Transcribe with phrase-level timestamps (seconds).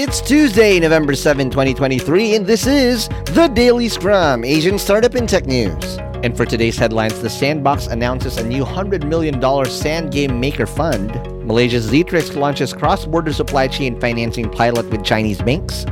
[0.00, 5.44] It's Tuesday, November 7, 2023, and this is the Daily Scrum, Asian Startup in Tech
[5.46, 5.98] News.
[6.22, 11.10] And for today's headlines, the Sandbox announces a new $100 million Sand Game Maker Fund.
[11.44, 15.84] Malaysia's Zetrix launches cross-border supply chain financing pilot with Chinese banks.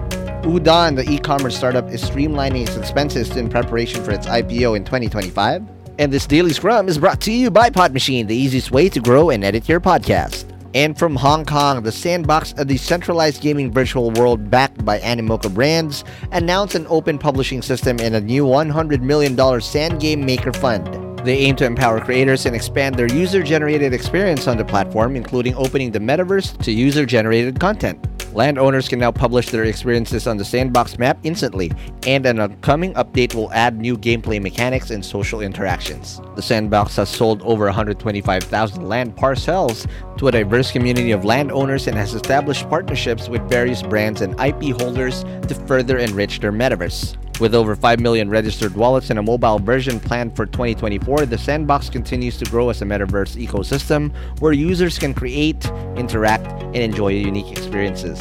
[0.44, 5.68] Udaan, the e-commerce startup, is streamlining its expenses in preparation for its IPO in 2025.
[5.98, 9.30] And this Daily Scrum is brought to you by Podmachine, the easiest way to grow
[9.30, 10.55] and edit your podcast.
[10.74, 16.04] And from Hong Kong, the Sandbox, a decentralized gaming virtual world backed by Animoca Brands,
[16.32, 21.18] announced an open publishing system and a new $100 million Sand Game Maker Fund.
[21.26, 25.54] They aim to empower creators and expand their user generated experience on the platform, including
[25.56, 28.15] opening the metaverse to user generated content.
[28.36, 31.72] Landowners can now publish their experiences on the Sandbox map instantly,
[32.06, 36.20] and an upcoming update will add new gameplay mechanics and social interactions.
[36.34, 39.86] The Sandbox has sold over 125,000 land parcels
[40.18, 44.78] to a diverse community of landowners and has established partnerships with various brands and IP
[44.78, 47.16] holders to further enrich their metaverse.
[47.38, 51.90] With over 5 million registered wallets and a mobile version planned for 2024, the Sandbox
[51.90, 55.62] continues to grow as a metaverse ecosystem where users can create,
[55.96, 58.18] interact, and enjoy unique experiences.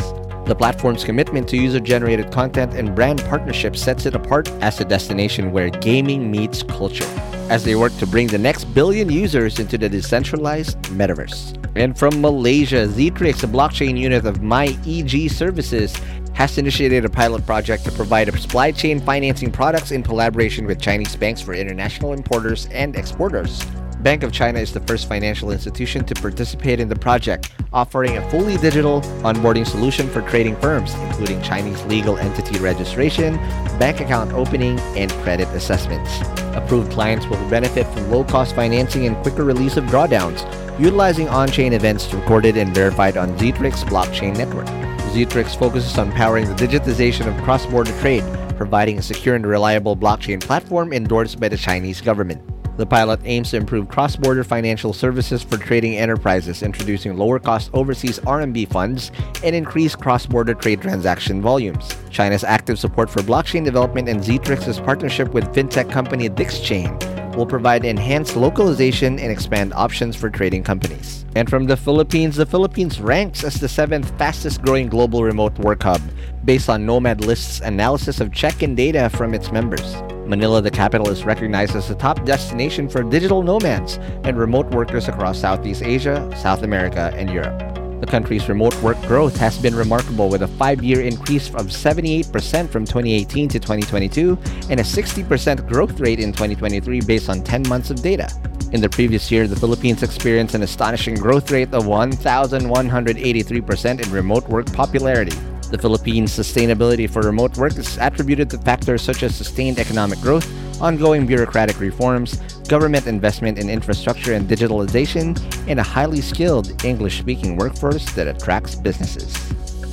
[0.47, 4.86] The platform's commitment to user generated content and brand partnerships sets it apart as a
[4.86, 7.08] destination where gaming meets culture,
[7.49, 11.58] as they work to bring the next billion users into the decentralized metaverse.
[11.77, 15.95] And from Malaysia, Zetrix, a blockchain unit of MyEG Services,
[16.36, 21.16] has initiated a pilot project to provide supply chain financing products in collaboration with Chinese
[21.16, 23.66] banks for international importers and exporters.
[24.02, 28.30] Bank of China is the first financial institution to participate in the project, offering a
[28.30, 33.38] fully digital onboarding solution for trading firms, including Chinese legal entity registration,
[33.80, 36.20] bank account opening, and credit assessments.
[36.55, 40.44] Approved clients will benefit from low cost financing and quicker release of drawdowns,
[40.80, 44.84] utilizing on chain events recorded and verified on Zetrix blockchain network.
[45.16, 48.21] Zetrix focuses on powering the digitization of cross border trade,
[48.58, 52.42] providing a secure and reliable blockchain platform endorsed by the Chinese government.
[52.77, 57.70] The pilot aims to improve cross border financial services for trading enterprises, introducing lower cost
[57.71, 61.95] overseas RMB funds and increased cross border trade transaction volumes.
[62.09, 67.85] China's active support for blockchain development and Zetrix's partnership with fintech company DixChain will provide
[67.85, 71.25] enhanced localization and expand options for trading companies.
[71.35, 75.83] And from the Philippines, the Philippines ranks as the seventh fastest growing global remote work
[75.83, 76.01] hub
[76.45, 79.95] based on Nomad List's analysis of check in data from its members.
[80.25, 85.07] Manila, the capital, is recognized as the top destination for digital nomads and remote workers
[85.07, 87.84] across Southeast Asia, South America, and Europe.
[88.00, 92.70] The country's remote work growth has been remarkable with a five year increase of 78%
[92.70, 94.38] from 2018 to 2022
[94.70, 98.30] and a 60% growth rate in 2023 based on 10 months of data.
[98.73, 104.50] In the previous year, the Philippines experienced an astonishing growth rate of 1,183% in remote
[104.50, 105.38] work popularity.
[105.72, 110.45] The Philippines' sustainability for remote work is attributed to factors such as sustained economic growth,
[110.81, 112.37] ongoing bureaucratic reforms,
[112.67, 118.75] government investment in infrastructure and digitalization, and a highly skilled English speaking workforce that attracts
[118.75, 119.33] businesses.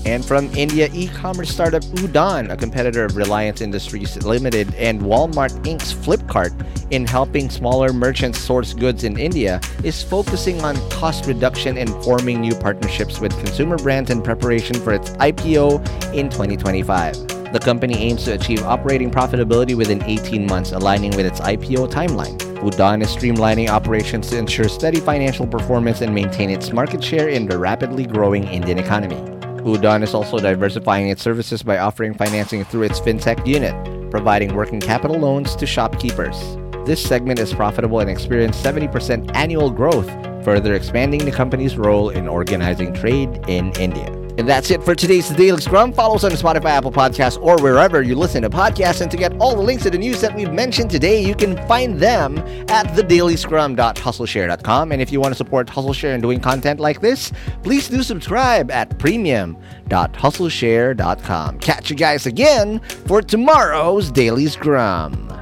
[0.04, 5.94] And from India, e-commerce startup Udaan, a competitor of Reliance Industries Limited and Walmart Inc.'s
[5.94, 6.52] Flipkart
[6.90, 12.40] in helping smaller merchants source goods in India, is focusing on cost reduction and forming
[12.40, 15.78] new partnerships with consumer brands in preparation for its IPO
[16.12, 17.31] in 2025.
[17.52, 22.38] The company aims to achieve operating profitability within 18 months, aligning with its IPO timeline.
[22.62, 27.46] Udaan is streamlining operations to ensure steady financial performance and maintain its market share in
[27.46, 29.16] the rapidly growing Indian economy.
[29.64, 33.74] Udaan is also diversifying its services by offering financing through its fintech unit,
[34.10, 36.56] providing working capital loans to shopkeepers.
[36.86, 40.10] This segment is profitable and experienced 70% annual growth,
[40.42, 44.11] further expanding the company's role in organizing trade in India.
[44.42, 45.92] And that's it for today's Daily Scrum.
[45.92, 49.00] Follow us on Spotify, Apple Podcasts, or wherever you listen to podcasts.
[49.00, 51.56] And to get all the links to the news that we've mentioned today, you can
[51.68, 52.38] find them
[52.68, 54.90] at thedailyscrum.hustleshare.com.
[54.90, 57.30] And if you want to support HustleShare in doing content like this,
[57.62, 61.58] please do subscribe at premium.hustleshare.com.
[61.60, 65.41] Catch you guys again for tomorrow's Daily Scrum.